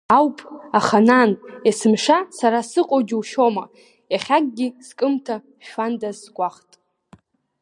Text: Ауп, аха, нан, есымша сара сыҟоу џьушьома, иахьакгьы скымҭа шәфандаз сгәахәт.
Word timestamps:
Ауп, 0.17 0.37
аха, 0.77 0.99
нан, 1.07 1.31
есымша 1.67 2.17
сара 2.37 2.59
сыҟоу 2.69 3.01
џьушьома, 3.07 3.65
иахьакгьы 4.13 4.67
скымҭа 4.87 5.35
шәфандаз 5.65 6.17
сгәахәт. 6.23 6.71